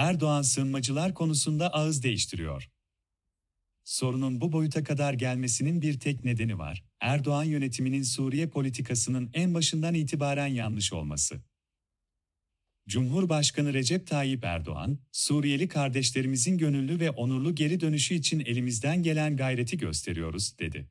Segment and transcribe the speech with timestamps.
[0.00, 2.70] Erdoğan sığınmacılar konusunda ağız değiştiriyor.
[3.84, 6.84] Sorunun bu boyuta kadar gelmesinin bir tek nedeni var.
[7.00, 11.40] Erdoğan yönetiminin Suriye politikasının en başından itibaren yanlış olması.
[12.88, 19.78] Cumhurbaşkanı Recep Tayyip Erdoğan, Suriyeli kardeşlerimizin gönüllü ve onurlu geri dönüşü için elimizden gelen gayreti
[19.78, 20.88] gösteriyoruz, dedi.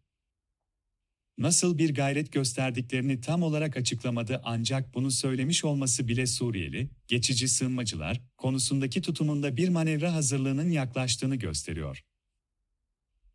[1.39, 8.21] Nasıl bir gayret gösterdiklerini tam olarak açıklamadı ancak bunu söylemiş olması bile Suriyeli, geçici sığınmacılar
[8.37, 12.04] konusundaki tutumunda bir manevra hazırlığının yaklaştığını gösteriyor.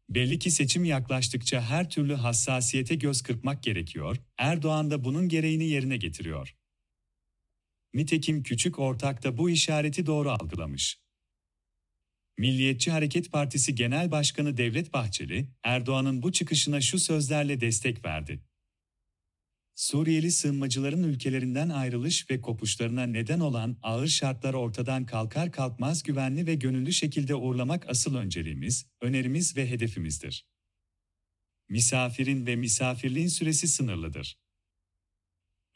[0.09, 5.97] Belli ki seçim yaklaştıkça her türlü hassasiyete göz kırpmak gerekiyor, Erdoğan da bunun gereğini yerine
[5.97, 6.57] getiriyor.
[7.95, 11.04] Nitekim küçük ortak da bu işareti doğru algılamış.
[12.39, 18.41] Milliyetçi Hareket Partisi Genel Başkanı Devlet Bahçeli, Erdoğan'ın bu çıkışına şu sözlerle destek verdi.
[19.75, 26.55] Suriyeli sığınmacıların ülkelerinden ayrılış ve kopuşlarına neden olan ağır şartlar ortadan kalkar kalkmaz güvenli ve
[26.55, 30.47] gönüllü şekilde uğurlamak asıl önceliğimiz, önerimiz ve hedefimizdir.
[31.69, 34.39] Misafirin ve misafirliğin süresi sınırlıdır.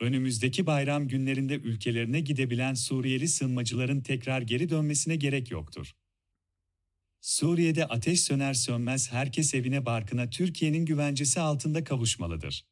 [0.01, 5.95] Önümüzdeki bayram günlerinde ülkelerine gidebilen Suriyeli sığınmacıların tekrar geri dönmesine gerek yoktur.
[7.20, 12.66] Suriye'de ateş söner sönmez herkes evine barkına Türkiye'nin güvencesi altında kavuşmalıdır.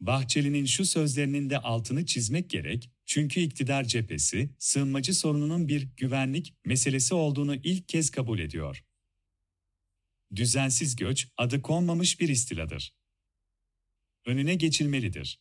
[0.00, 7.14] Bahçeli'nin şu sözlerinin de altını çizmek gerek, çünkü iktidar cephesi, sığınmacı sorununun bir güvenlik meselesi
[7.14, 8.84] olduğunu ilk kez kabul ediyor.
[10.34, 12.94] Düzensiz göç, adı konmamış bir istiladır.
[14.26, 15.40] Önüne geçilmelidir.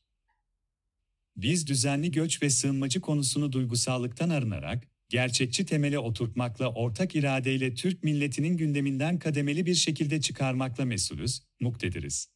[1.36, 8.58] Biz düzenli göç ve sığınmacı konusunu duygusallıktan arınarak, gerçekçi temele oturtmakla ortak iradeyle Türk milletinin
[8.58, 12.30] gündeminden kademeli bir şekilde çıkarmakla mesulüz, muktediriz.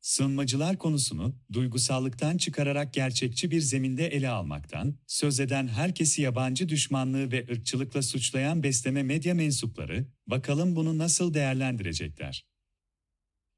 [0.00, 7.46] Sığınmacılar konusunu duygusallıktan çıkararak gerçekçi bir zeminde ele almaktan, söz eden herkesi yabancı düşmanlığı ve
[7.50, 12.46] ırkçılıkla suçlayan besleme medya mensupları, bakalım bunu nasıl değerlendirecekler?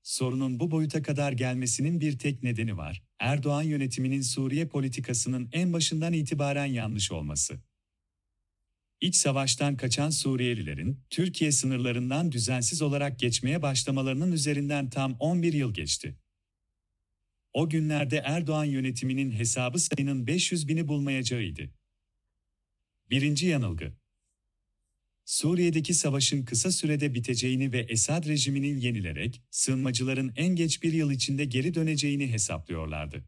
[0.03, 6.13] Sorunun bu boyuta kadar gelmesinin bir tek nedeni var, Erdoğan yönetiminin Suriye politikasının en başından
[6.13, 7.61] itibaren yanlış olması.
[9.01, 16.17] İç savaştan kaçan Suriyelilerin Türkiye sınırlarından düzensiz olarak geçmeye başlamalarının üzerinden tam 11 yıl geçti.
[17.53, 21.71] O günlerde Erdoğan yönetiminin hesabı sayının 500 bini bulmayacağıydı.
[23.11, 23.93] Birinci yanılgı.
[25.25, 31.45] Suriye'deki savaşın kısa sürede biteceğini ve Esad rejiminin yenilerek sığınmacıların en geç bir yıl içinde
[31.45, 33.25] geri döneceğini hesaplıyorlardı.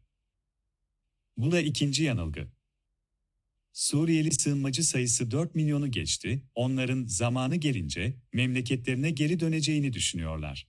[1.37, 2.47] Bu da ikinci yanılgı.
[3.73, 10.67] Suriyeli sığınmacı sayısı 4 milyonu geçti, onların zamanı gelince memleketlerine geri döneceğini düşünüyorlar.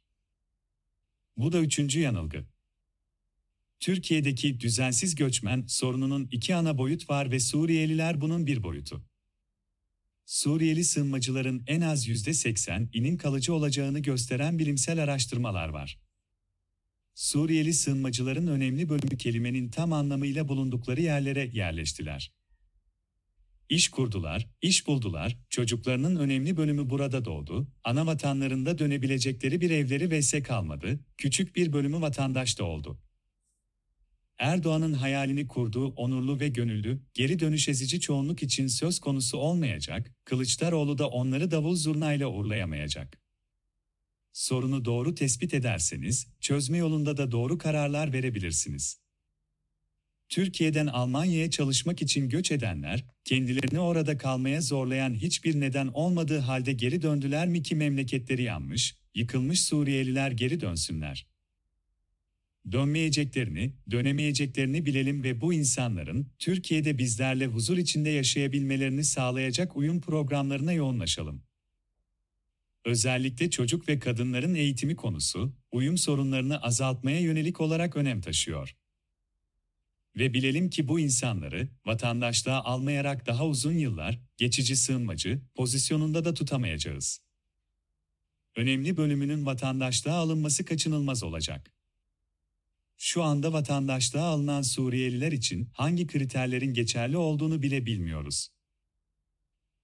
[1.37, 2.47] Bu da üçüncü yanılgı.
[3.81, 9.05] Türkiye'deki düzensiz göçmen sorununun iki ana boyut var ve Suriyeliler bunun bir boyutu.
[10.27, 15.99] Suriyeli sığınmacıların en az %80'inin kalıcı olacağını gösteren bilimsel araştırmalar var.
[17.15, 22.33] Suriyeli sığınmacıların önemli bölümü kelimenin tam anlamıyla bulundukları yerlere yerleştiler.
[23.69, 30.43] İş kurdular, iş buldular, çocuklarının önemli bölümü burada doğdu, ana vatanlarında dönebilecekleri bir evleri vs
[30.43, 32.99] kalmadı, küçük bir bölümü vatandaş da oldu.
[34.39, 40.99] Erdoğan'ın hayalini kurduğu onurlu ve gönüllü, geri dönüş ezici çoğunluk için söz konusu olmayacak, Kılıçdaroğlu
[40.99, 43.19] da onları davul zurnayla uğurlayamayacak.
[44.33, 49.04] Sorunu doğru tespit ederseniz, çözme yolunda da doğru kararlar verebilirsiniz.
[50.29, 57.03] Türkiye'den Almanya'ya çalışmak için göç edenler, kendilerini orada kalmaya zorlayan hiçbir neden olmadığı halde geri
[57.03, 61.27] döndüler mi ki memleketleri yanmış, yıkılmış Suriyeliler geri dönsünler.
[62.73, 71.43] Dönmeyeceklerini, dönemeyeceklerini bilelim ve bu insanların Türkiye'de bizlerle huzur içinde yaşayabilmelerini sağlayacak uyum programlarına yoğunlaşalım.
[72.85, 78.77] Özellikle çocuk ve kadınların eğitimi konusu, uyum sorunlarını azaltmaya yönelik olarak önem taşıyor.
[80.17, 87.21] Ve bilelim ki bu insanları vatandaşlığa almayarak daha uzun yıllar geçici sığınmacı pozisyonunda da tutamayacağız.
[88.57, 91.75] Önemli bölümünün vatandaşlığa alınması kaçınılmaz olacak.
[92.97, 98.49] Şu anda vatandaşlığa alınan Suriyeliler için hangi kriterlerin geçerli olduğunu bile bilmiyoruz.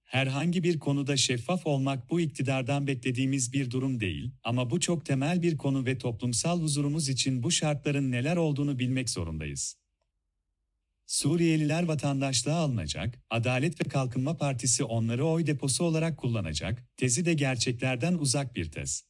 [0.03, 5.41] Herhangi bir konuda şeffaf olmak bu iktidardan beklediğimiz bir durum değil ama bu çok temel
[5.41, 9.80] bir konu ve toplumsal huzurumuz için bu şartların neler olduğunu bilmek zorundayız.
[11.11, 18.13] Suriyeliler vatandaşlığa alınacak, Adalet ve Kalkınma Partisi onları oy deposu olarak kullanacak, tezi de gerçeklerden
[18.13, 19.03] uzak bir tez.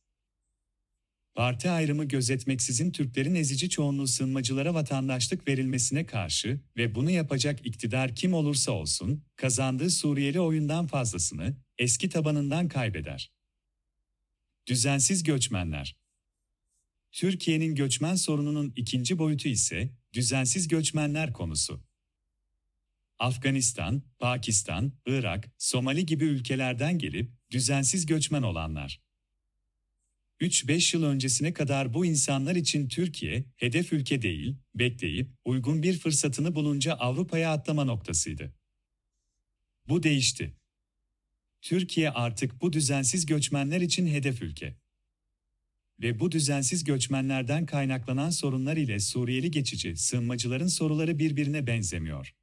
[1.35, 8.33] parti ayrımı gözetmeksizin Türklerin ezici çoğunluğu sığınmacılara vatandaşlık verilmesine karşı ve bunu yapacak iktidar kim
[8.33, 13.31] olursa olsun, kazandığı Suriyeli oyundan fazlasını eski tabanından kaybeder.
[14.67, 15.97] Düzensiz göçmenler
[17.11, 21.90] Türkiye'nin göçmen sorununun ikinci boyutu ise düzensiz göçmenler konusu.
[23.21, 29.01] Afganistan, Pakistan, Irak, Somali gibi ülkelerden gelip düzensiz göçmen olanlar.
[30.39, 36.55] 3-5 yıl öncesine kadar bu insanlar için Türkiye, hedef ülke değil, bekleyip, uygun bir fırsatını
[36.55, 38.53] bulunca Avrupa'ya atlama noktasıydı.
[39.87, 40.55] Bu değişti.
[41.61, 44.75] Türkiye artık bu düzensiz göçmenler için hedef ülke.
[45.99, 52.40] Ve bu düzensiz göçmenlerden kaynaklanan sorunlar ile Suriyeli geçici sığınmacıların soruları birbirine benzemiyor.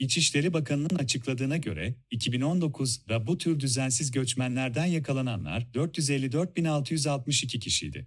[0.00, 8.06] İçişleri Bakanı'nın açıkladığına göre 2019'da bu tür düzensiz göçmenlerden yakalananlar 454.662 kişiydi.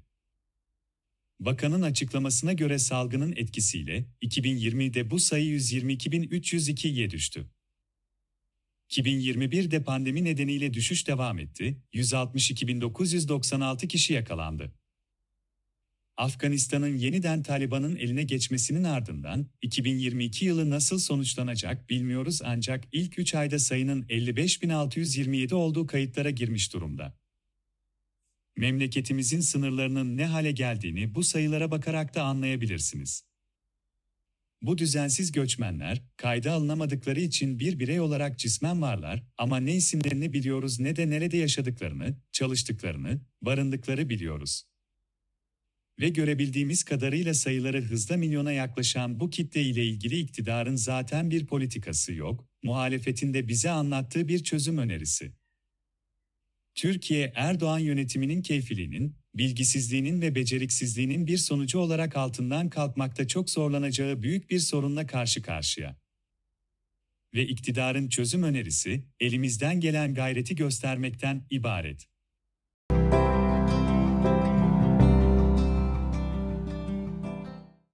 [1.40, 7.50] Bakanın açıklamasına göre salgının etkisiyle 2020'de bu sayı 122.302'ye düştü.
[8.90, 14.74] 2021'de pandemi nedeniyle düşüş devam etti, 162.996 kişi yakalandı.
[16.18, 23.60] Afganistan'ın yeniden Taliban'ın eline geçmesinin ardından 2022 yılı nasıl sonuçlanacak bilmiyoruz ancak ilk 3 ayda
[23.60, 27.18] sayının 55.627 olduğu kayıtlara girmiş durumda.
[28.58, 33.24] Memleketimizin sınırlarının ne hale geldiğini bu sayılara bakarak da anlayabilirsiniz.
[34.62, 40.80] Bu düzensiz göçmenler, kayda alınamadıkları için bir birey olarak cismen varlar ama ne isimlerini biliyoruz
[40.80, 44.64] ne de nerede yaşadıklarını, çalıştıklarını, barındıkları biliyoruz.
[46.00, 52.14] Ve görebildiğimiz kadarıyla sayıları hızla milyona yaklaşan bu kitle ile ilgili iktidarın zaten bir politikası
[52.14, 55.34] yok, muhalefetin de bize anlattığı bir çözüm önerisi.
[56.76, 64.50] Türkiye Erdoğan yönetiminin keyfiliğinin, bilgisizliğinin ve beceriksizliğinin bir sonucu olarak altından kalkmakta çok zorlanacağı büyük
[64.50, 65.98] bir sorunla karşı karşıya.
[67.34, 72.08] Ve iktidarın çözüm önerisi, elimizden gelen gayreti göstermekten ibaret.